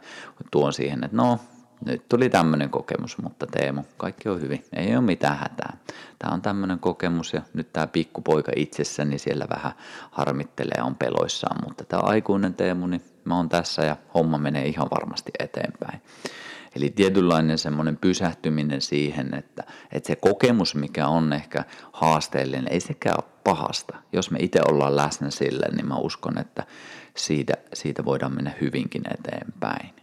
[0.51, 1.39] tuon siihen, että no,
[1.85, 5.77] nyt tuli tämmöinen kokemus, mutta Teemu, kaikki on hyvin, ei ole mitään hätää.
[6.19, 9.71] Tämä on tämmöinen kokemus ja nyt tämä pikkupoika itsessäni siellä vähän
[10.11, 14.87] harmittelee on peloissaan, mutta tämä aikuinen Teemu, niin mä oon tässä ja homma menee ihan
[14.91, 16.01] varmasti eteenpäin.
[16.75, 23.15] Eli tietynlainen semmoinen pysähtyminen siihen, että, että se kokemus, mikä on ehkä haasteellinen, ei sekään
[23.17, 23.97] ole pahasta.
[24.13, 26.63] Jos me itse ollaan läsnä sille, niin mä uskon, että
[27.17, 29.98] siitä, siitä voidaan mennä hyvinkin eteenpäin.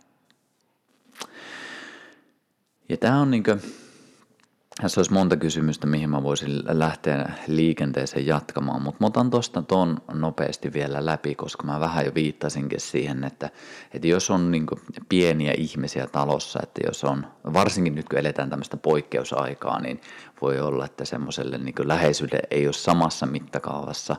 [2.88, 3.58] Ja tämä on niinkö,
[4.80, 9.98] tässä olisi monta kysymystä, mihin mä voisin lähteä liikenteeseen jatkamaan, mutta mä otan tuosta ton
[10.12, 13.50] nopeasti vielä läpi, koska mä vähän jo viittasinkin siihen, että,
[13.94, 14.66] että jos on niin
[15.08, 20.00] pieniä ihmisiä talossa, että jos on, varsinkin nyt kun eletään tämmöistä poikkeusaikaa, niin
[20.42, 24.16] voi olla, että semmoiselle niin läheisyydelle ei ole samassa mittakaavassa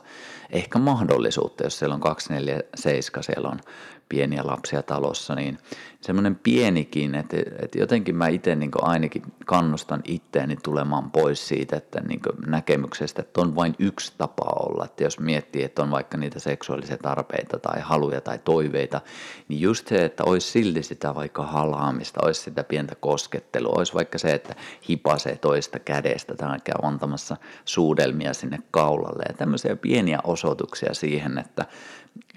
[0.50, 3.60] ehkä mahdollisuutta, jos siellä on 247, siellä on
[4.08, 5.58] pieniä lapsia talossa, niin
[6.00, 12.00] semmoinen pienikin, että, että jotenkin mä itse niin ainakin kannustan itseäni tulemaan pois siitä, että
[12.00, 16.38] niin näkemyksestä, että on vain yksi tapa olla, että jos miettii, että on vaikka niitä
[16.38, 19.00] seksuaalisia tarpeita tai haluja tai toiveita,
[19.48, 24.18] niin just se, että olisi silti sitä vaikka halaamista, olisi sitä pientä koskettelua, olisi vaikka
[24.18, 24.54] se, että
[24.90, 25.78] hipasee toista
[26.08, 31.66] kädestä tai käy antamassa suudelmia sinne kaulalle ja tämmöisiä pieniä osoituksia siihen, että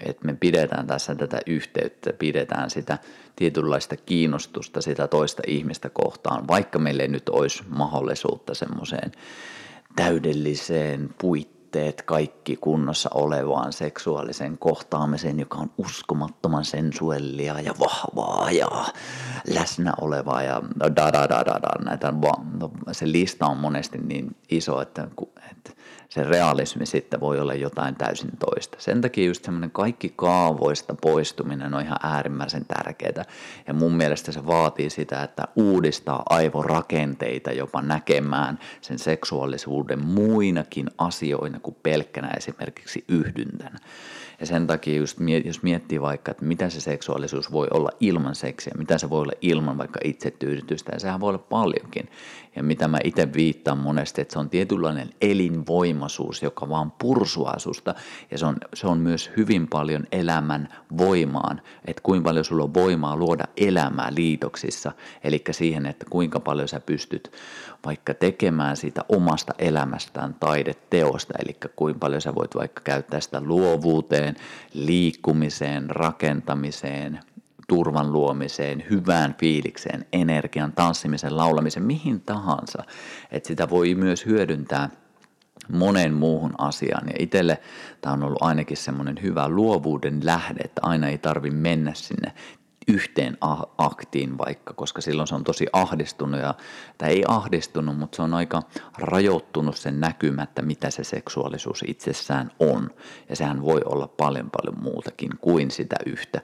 [0.00, 2.98] että me pidetään tässä tätä yhteyttä, pidetään sitä
[3.36, 9.12] tietynlaista kiinnostusta sitä toista ihmistä kohtaan, vaikka meille ei nyt olisi mahdollisuutta semmoiseen
[9.96, 11.14] täydelliseen
[11.72, 18.68] puitteet kaikki kunnossa olevaan seksuaaliseen kohtaamiseen, joka on uskomattoman sensuellia ja vahvaa ja
[19.54, 21.84] läsnä olevaa ja da da da da da.
[21.84, 22.12] Näitä,
[22.60, 25.08] no, se lista on monesti niin iso, että,
[25.50, 25.70] että
[26.12, 28.76] se realismi sitten voi olla jotain täysin toista.
[28.80, 33.24] Sen takia just semmoinen kaikki kaavoista poistuminen on ihan äärimmäisen tärkeää.
[33.66, 41.60] Ja mun mielestä se vaatii sitä, että uudistaa aivorakenteita jopa näkemään sen seksuaalisuuden muinakin asioina
[41.60, 43.78] kuin pelkkänä esimerkiksi yhdyntänä.
[44.42, 48.72] Ja sen takia just, jos miettii vaikka, että mitä se seksuaalisuus voi olla ilman seksiä,
[48.78, 52.08] mitä se voi olla ilman vaikka itsetyydytystä, ja sehän voi olla paljonkin.
[52.56, 57.94] Ja mitä mä itse viittaan monesti, että se on tietynlainen elinvoimaisuus, joka vaan pursuaa susta,
[58.30, 62.74] ja se on, se on myös hyvin paljon elämän voimaan, että kuinka paljon sulla on
[62.74, 64.92] voimaa luoda elämää liitoksissa,
[65.24, 67.32] eli siihen, että kuinka paljon sä pystyt
[67.86, 74.36] vaikka tekemään siitä omasta elämästään taideteosta, eli kuinka paljon sä voit vaikka käyttää sitä luovuuteen,
[74.74, 77.20] liikkumiseen, rakentamiseen,
[77.68, 82.84] turvan luomiseen, hyvään fiilikseen, energian, tanssimisen, laulamisen, mihin tahansa.
[83.30, 84.90] Että sitä voi myös hyödyntää
[85.72, 87.06] monen muuhun asiaan.
[87.06, 87.58] Ja itselle
[88.00, 92.32] tämä on ollut ainakin semmoinen hyvä luovuuden lähde, että aina ei tarvi mennä sinne
[92.88, 93.38] yhteen
[93.78, 96.54] aktiin vaikka, koska silloin se on tosi ahdistunut ja,
[96.98, 98.62] tai ei ahdistunut, mutta se on aika
[98.98, 102.90] rajoittunut sen näkymättä, mitä se seksuaalisuus itsessään on.
[103.28, 106.40] Ja sehän voi olla paljon paljon muutakin kuin sitä yhtä,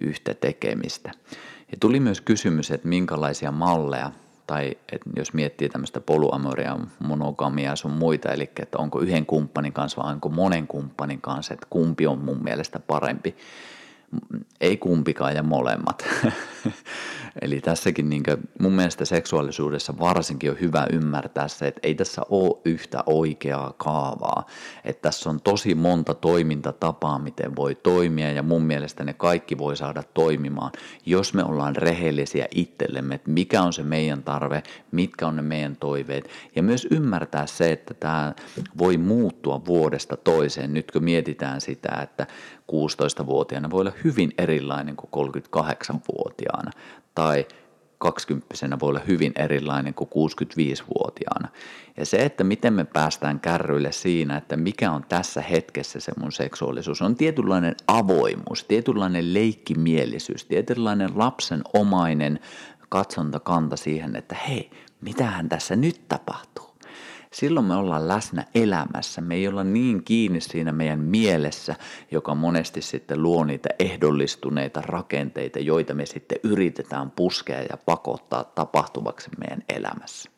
[0.00, 1.10] yhtä tekemistä.
[1.72, 4.12] Ja tuli myös kysymys, että minkälaisia malleja
[4.46, 9.72] tai että jos miettii tämmöistä polyamoria, monogamia ja sun muita, eli että onko yhden kumppanin
[9.72, 13.36] kanssa vai onko monen kumppanin kanssa, että kumpi on mun mielestä parempi,
[14.60, 16.04] ei kumpikaan ja molemmat.
[17.42, 22.22] Eli tässäkin niin kuin, mun mielestä seksuaalisuudessa varsinkin on hyvä ymmärtää se, että ei tässä
[22.30, 24.46] ole yhtä oikeaa kaavaa.
[24.84, 29.76] Että tässä on tosi monta toimintatapaa, miten voi toimia ja mun mielestä ne kaikki voi
[29.76, 30.72] saada toimimaan,
[31.06, 35.76] jos me ollaan rehellisiä itsellemme, että mikä on se meidän tarve, mitkä on ne meidän
[35.76, 36.28] toiveet.
[36.56, 38.34] Ja myös ymmärtää se, että tämä
[38.78, 40.74] voi muuttua vuodesta toiseen.
[40.74, 42.26] Nyt kun mietitään sitä, että
[42.72, 46.70] 16-vuotiaana voi olla hyvin erilainen kuin 38-vuotiaana
[47.14, 47.46] tai
[47.98, 51.48] 20 voi olla hyvin erilainen kuin 65-vuotiaana.
[51.96, 56.32] Ja se, että miten me päästään kärryille siinä, että mikä on tässä hetkessä se mun
[56.32, 62.40] seksuaalisuus, on tietynlainen avoimuus, tietynlainen leikkimielisyys, tietynlainen lapsen omainen
[62.88, 66.71] katsontakanta siihen, että hei, mitähän tässä nyt tapahtuu
[67.32, 69.20] silloin me ollaan läsnä elämässä.
[69.20, 71.74] Me ei olla niin kiinni siinä meidän mielessä,
[72.10, 79.30] joka monesti sitten luo niitä ehdollistuneita rakenteita, joita me sitten yritetään puskea ja pakottaa tapahtuvaksi
[79.38, 80.30] meidän elämässä.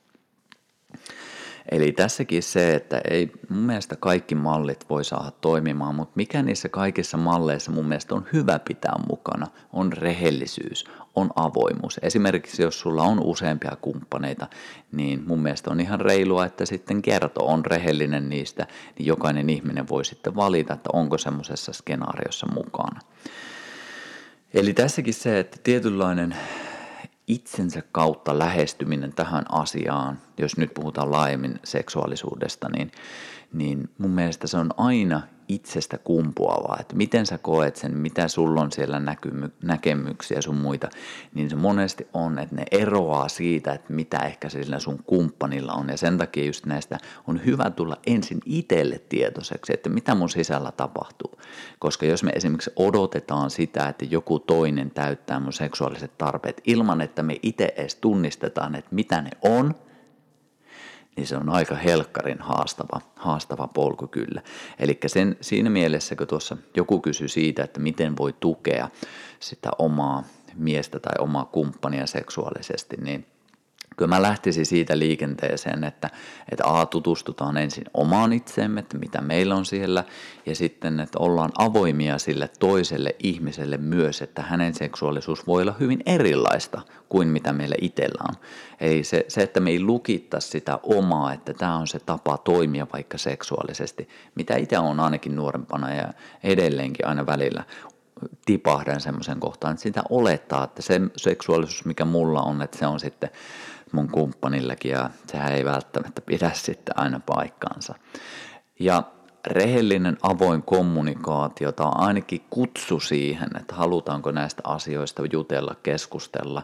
[1.70, 6.68] Eli tässäkin se, että ei mun mielestä kaikki mallit voi saada toimimaan, mutta mikä niissä
[6.68, 11.98] kaikissa malleissa mun mielestä on hyvä pitää mukana, on rehellisyys, on avoimuus.
[12.02, 14.46] Esimerkiksi jos sulla on useampia kumppaneita,
[14.92, 18.66] niin mun mielestä on ihan reilua, että sitten kerto on rehellinen niistä,
[18.98, 23.00] niin jokainen ihminen voi sitten valita, että onko semmoisessa skenaariossa mukana.
[24.54, 26.36] Eli tässäkin se, että tietynlainen
[27.26, 32.92] itsensä kautta lähestyminen tähän asiaan, jos nyt puhutaan laajemmin seksuaalisuudesta, niin,
[33.54, 38.60] niin mun mielestä se on aina itsestä kumpuavaa, että miten sä koet sen, mitä sulla
[38.60, 40.88] on siellä näkymy, näkemyksiä sun muita,
[41.34, 45.88] niin se monesti on, että ne eroaa siitä, että mitä ehkä sillä sun kumppanilla on.
[45.88, 50.72] Ja sen takia just näistä on hyvä tulla ensin itselle tietoiseksi, että mitä mun sisällä
[50.72, 51.38] tapahtuu,
[51.78, 57.22] koska jos me esimerkiksi odotetaan sitä, että joku toinen täyttää mun seksuaaliset tarpeet ilman, että
[57.22, 59.74] me itse edes tunnistetaan, että mitä ne on,
[61.16, 64.42] niin se on aika helkkarin haastava, haastava polku kyllä.
[64.78, 65.00] Eli
[65.40, 68.88] siinä mielessä, kun tuossa joku kysyi siitä, että miten voi tukea
[69.40, 70.24] sitä omaa
[70.54, 73.26] miestä tai omaa kumppania seksuaalisesti, niin
[73.96, 76.10] Kyllä mä lähtisin siitä liikenteeseen, että,
[76.52, 80.04] että A, tutustutaan ensin omaan itseemme, että mitä meillä on siellä,
[80.46, 86.02] ja sitten, että ollaan avoimia sille toiselle ihmiselle myös, että hänen seksuaalisuus voi olla hyvin
[86.06, 88.34] erilaista kuin mitä meillä itsellä on.
[88.80, 92.86] Eli se, se että me ei lukittaisi sitä omaa, että tämä on se tapa toimia
[92.92, 97.64] vaikka seksuaalisesti, mitä itse on ainakin nuorempana ja edelleenkin aina välillä
[98.46, 103.00] tipahdan semmoisen kohtaan, että sitä olettaa, että se seksuaalisuus, mikä mulla on, että se on
[103.00, 103.30] sitten
[103.94, 107.94] mun kumppanillakin ja sehän ei välttämättä pidä sitten aina paikkaansa.
[108.80, 109.02] Ja
[109.46, 116.62] rehellinen avoin kommunikaatio tai ainakin kutsu siihen, että halutaanko näistä asioista jutella, keskustella.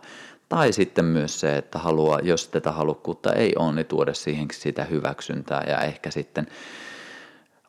[0.48, 4.84] Tai sitten myös se, että haluaa, jos tätä halukkuutta ei ole, niin tuoda siihen sitä
[4.84, 6.46] hyväksyntää ja ehkä sitten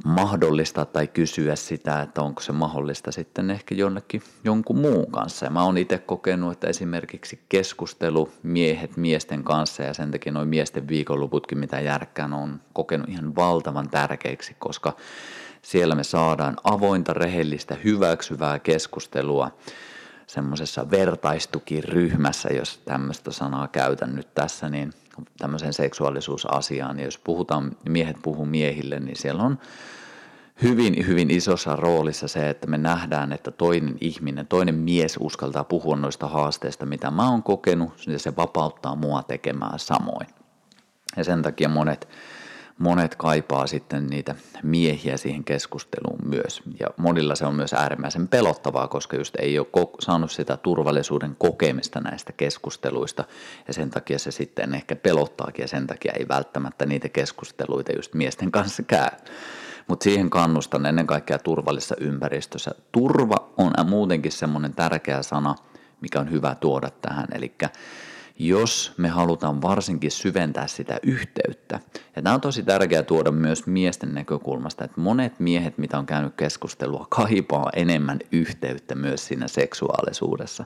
[0.06, 5.46] mahdollistaa tai kysyä sitä, että onko se mahdollista sitten ehkä jonnekin jonkun muun kanssa.
[5.46, 10.48] Ja mä oon itse kokenut, että esimerkiksi keskustelu miehet miesten kanssa ja sen takia noin
[10.48, 14.94] miesten viikonloputkin, mitä järkkään on kokenut ihan valtavan tärkeiksi, koska
[15.62, 19.52] siellä me saadaan avointa, rehellistä, hyväksyvää keskustelua
[20.32, 24.94] semmoisessa vertaistukiryhmässä, jos tämmöistä sanaa käytän nyt tässä, niin
[25.38, 27.00] tämmöisen seksuaalisuusasiaan.
[27.00, 29.60] Ja jos puhutaan, miehet puhuu miehille, niin siellä on
[30.64, 35.96] hyvin, hyvin isossa roolissa se, että me nähdään, että toinen ihminen, toinen mies uskaltaa puhua
[35.96, 40.28] noista haasteista, mitä mä oon kokenut, ja se vapauttaa mua tekemään samoin.
[41.18, 42.08] Ja sen takia monet,
[42.82, 46.62] monet kaipaa sitten niitä miehiä siihen keskusteluun myös.
[46.80, 49.68] Ja monilla se on myös äärimmäisen pelottavaa, koska just ei ole
[50.00, 53.24] saanut sitä turvallisuuden kokemista näistä keskusteluista.
[53.68, 58.14] Ja sen takia se sitten ehkä pelottaakin ja sen takia ei välttämättä niitä keskusteluita just
[58.14, 59.10] miesten kanssa käy.
[59.88, 62.72] Mutta siihen kannustan ennen kaikkea turvallisessa ympäristössä.
[62.92, 65.56] Turva on muutenkin semmoinen tärkeä sana,
[66.02, 67.28] mikä on hyvä tuoda tähän.
[67.34, 67.54] Eli
[68.48, 71.80] jos me halutaan varsinkin syventää sitä yhteyttä.
[72.16, 76.34] Ja tämä on tosi tärkeää tuoda myös miesten näkökulmasta, että monet miehet, mitä on käynyt
[76.38, 80.64] keskustelua, kaipaa enemmän yhteyttä myös siinä seksuaalisuudessa.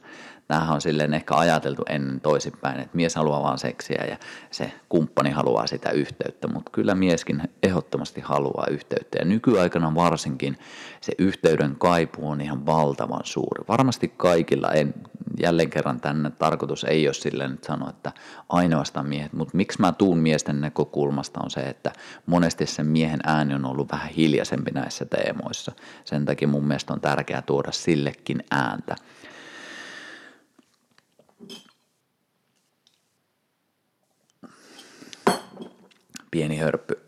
[0.47, 4.17] Tämähän on silleen ehkä ajateltu ennen toisinpäin, että mies haluaa vaan seksiä ja
[4.51, 9.17] se kumppani haluaa sitä yhteyttä, mutta kyllä mieskin ehdottomasti haluaa yhteyttä.
[9.19, 10.57] Ja nykyaikana varsinkin
[11.01, 13.63] se yhteyden kaipu on ihan valtavan suuri.
[13.67, 14.93] Varmasti kaikilla, en,
[15.39, 18.11] jälleen kerran tänne tarkoitus ei ole silleen, että sanoa, että
[18.49, 21.91] ainoastaan miehet, mutta miksi mä tuun miesten näkökulmasta on se, että
[22.25, 25.71] monesti sen miehen ääni on ollut vähän hiljaisempi näissä teemoissa.
[26.05, 28.95] Sen takia mun mielestä on tärkeää tuoda sillekin ääntä.
[36.35, 37.01] pieni hörppy,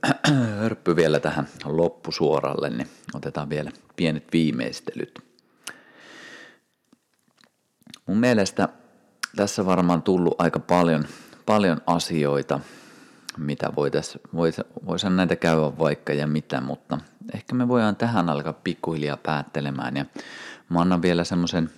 [0.59, 5.26] hörppy vielä tähän loppusuoralle, niin otetaan vielä pienet viimeistelyt.
[8.07, 8.69] Mun mielestä
[9.35, 11.05] tässä varmaan tullut aika paljon,
[11.45, 12.59] paljon asioita,
[13.37, 16.97] mitä voitaisiin, vois, vois näitä käydä vaikka ja mitä, mutta
[17.33, 20.05] ehkä me voidaan tähän alkaa pikkuhiljaa päättelemään ja
[20.69, 21.69] mä annan vielä semmoisen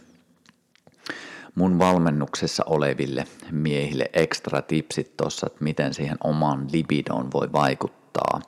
[1.56, 8.42] mun valmennuksessa oleville miehille ekstra tipsit tuossa, että miten siihen omaan libidoon voi vaikuttaa.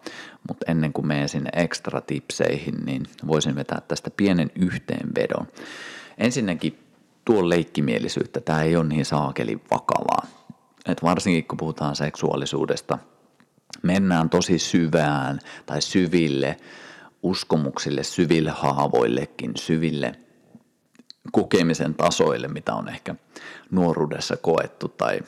[0.47, 5.47] Mutta ennen kuin menen sinne ekstra tipseihin, niin voisin vetää tästä pienen yhteenvedon.
[6.17, 6.90] Ensinnäkin
[7.25, 10.27] tuo leikkimielisyyttä, tämä ei ole niin saakeli vakavaa.
[10.85, 12.97] Et varsinkin kun puhutaan seksuaalisuudesta,
[13.83, 16.57] mennään tosi syvään tai syville
[17.23, 20.15] uskomuksille, syville haavoillekin, syville
[21.31, 23.15] kokemisen tasoille, mitä on ehkä
[23.71, 25.19] nuoruudessa koettu tai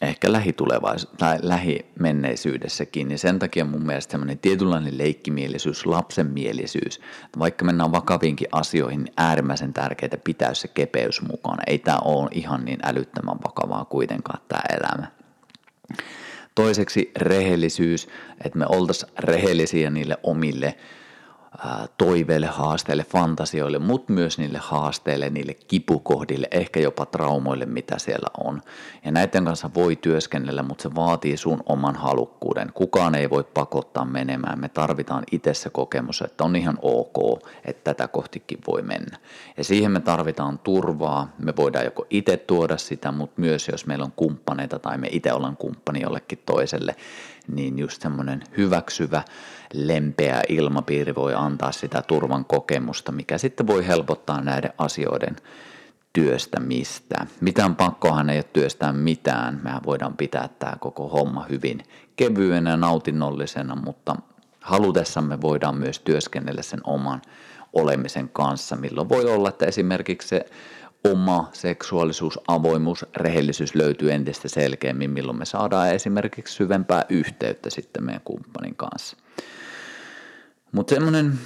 [0.00, 7.00] ehkä lähitulevais- tai lähimenneisyydessäkin, niin sen takia mun mielestä semmoinen tietynlainen leikkimielisyys, lapsenmielisyys,
[7.38, 11.62] vaikka mennään vakaviinkin asioihin, niin äärimmäisen tärkeää pitää se kepeys mukana.
[11.66, 15.06] Ei tämä ole ihan niin älyttömän vakavaa kuitenkaan tämä elämä.
[16.54, 18.08] Toiseksi rehellisyys,
[18.44, 20.74] että me oltaisiin rehellisiä niille omille
[21.98, 28.62] toiveille, haasteille, fantasioille, mutta myös niille haasteille, niille kipukohdille, ehkä jopa traumoille, mitä siellä on.
[29.04, 32.72] Ja näiden kanssa voi työskennellä, mutta se vaatii sun oman halukkuuden.
[32.74, 34.60] Kukaan ei voi pakottaa menemään.
[34.60, 39.18] Me tarvitaan itse se kokemus, että on ihan ok, että tätä kohtikin voi mennä.
[39.56, 41.32] Ja siihen me tarvitaan turvaa.
[41.38, 45.32] Me voidaan joko itse tuoda sitä, mutta myös jos meillä on kumppaneita tai me itse
[45.32, 46.96] ollaan kumppani jollekin toiselle,
[47.52, 49.22] niin just semmoinen hyväksyvä,
[49.74, 55.36] lempeä ilmapiiri voi antaa sitä turvan kokemusta, mikä sitten voi helpottaa näiden asioiden
[56.12, 57.26] työstämistä.
[57.40, 59.60] Mitään pakkohan ei ole työstää mitään.
[59.62, 61.82] Mehän voidaan pitää tämä koko homma hyvin
[62.16, 64.16] kevyenä ja nautinnollisena, mutta
[64.60, 67.22] halutessamme voidaan myös työskennellä sen oman
[67.72, 70.46] olemisen kanssa, milloin voi olla, että esimerkiksi se
[71.04, 78.22] oma seksuaalisuus, avoimuus, rehellisyys löytyy entistä selkeämmin, milloin me saadaan esimerkiksi syvempää yhteyttä sitten meidän
[78.24, 79.16] kumppanin kanssa.
[80.72, 81.38] Mutta semmoinen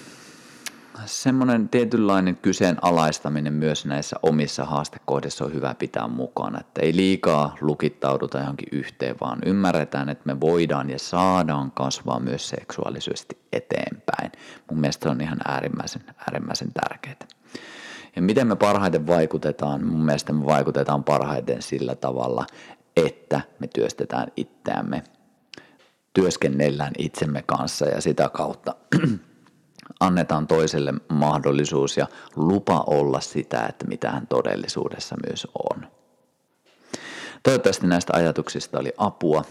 [1.07, 8.39] semmoinen tietynlainen kyseenalaistaminen myös näissä omissa haastekohdissa on hyvä pitää mukana, että ei liikaa lukittauduta
[8.39, 14.33] johonkin yhteen, vaan ymmärretään, että me voidaan ja saadaan kasvaa myös seksuaalisesti eteenpäin.
[14.71, 17.44] Mun mielestä se on ihan äärimmäisen, äärimmäisen tärkeää.
[18.17, 19.87] Ja miten me parhaiten vaikutetaan?
[19.87, 22.47] Mun mielestä me vaikutetaan parhaiten sillä tavalla,
[22.97, 25.05] että me työstetään itseämme,
[26.13, 28.75] työskennellään itsemme kanssa ja sitä kautta
[30.01, 32.07] annetaan toiselle mahdollisuus ja
[32.37, 35.87] lupa olla sitä, että mitä hän todellisuudessa myös on.
[37.43, 39.45] Toivottavasti näistä ajatuksista oli apua.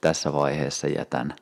[0.00, 1.34] Tässä vaiheessa jätän,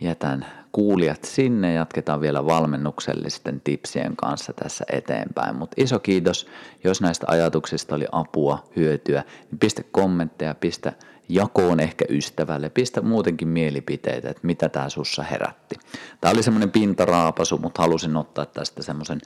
[0.00, 1.72] jätän kuulijat sinne.
[1.72, 5.56] Jatketaan vielä valmennuksellisten tipsien kanssa tässä eteenpäin.
[5.56, 6.46] Mutta iso kiitos,
[6.84, 10.92] jos näistä ajatuksista oli apua, hyötyä, niin pistä kommentteja, pistä
[11.28, 15.74] jakoon ehkä ystävälle, pistä muutenkin mielipiteitä, että mitä tämä sussa herätti.
[16.20, 19.20] Tämä oli semmoinen pintaraapasu, mutta halusin ottaa tästä semmoisen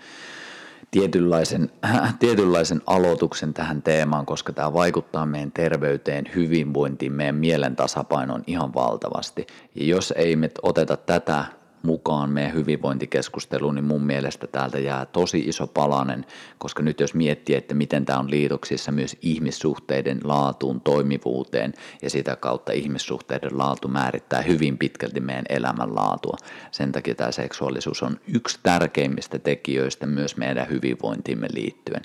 [0.90, 8.44] tietynlaisen, äh, tietynlaisen aloituksen tähän teemaan, koska tämä vaikuttaa meidän terveyteen, hyvinvointiin, meidän mielen tasapainoon
[8.46, 9.46] ihan valtavasti.
[9.74, 11.44] Ja jos ei me oteta tätä
[11.82, 16.26] mukaan meidän hyvinvointikeskusteluun, niin mun mielestä täältä jää tosi iso palanen,
[16.58, 22.36] koska nyt jos miettii, että miten tämä on liitoksissa myös ihmissuhteiden laatuun, toimivuuteen ja sitä
[22.36, 26.36] kautta ihmissuhteiden laatu määrittää hyvin pitkälti meidän elämänlaatua.
[26.70, 32.02] Sen takia tämä seksuaalisuus on yksi tärkeimmistä tekijöistä myös meidän hyvinvointiimme liittyen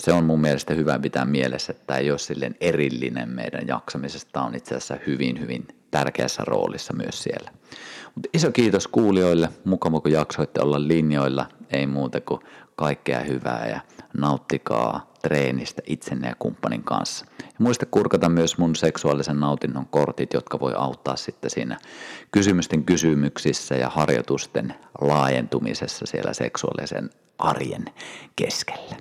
[0.00, 4.42] se on mun mielestä hyvä pitää mielessä, että tämä ei ole silleen erillinen meidän jaksamisesta,
[4.42, 7.50] on itse asiassa hyvin, hyvin tärkeässä roolissa myös siellä.
[8.14, 12.40] Mutta iso kiitos kuulijoille, mukava kun jaksoitte olla linjoilla, ei muuta kuin
[12.76, 13.80] kaikkea hyvää ja
[14.18, 17.26] nauttikaa treenistä itsenne ja kumppanin kanssa.
[17.38, 21.78] Ja Muista kurkata myös mun seksuaalisen nautinnon kortit, jotka voi auttaa sitten siinä
[22.30, 27.84] kysymysten kysymyksissä ja harjoitusten laajentumisessa siellä seksuaalisen arjen
[28.36, 28.96] keskellä.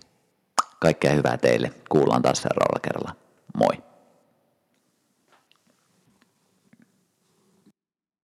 [0.80, 1.72] Kaikkea hyvää teille.
[1.90, 3.16] Kuullaan taas seuraavalla kerralla.
[3.58, 3.89] Moi!